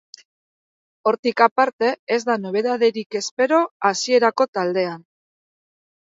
[1.09, 3.59] Hortik aparte, ez da nobedaderik espero
[3.91, 5.05] hasierako taldean.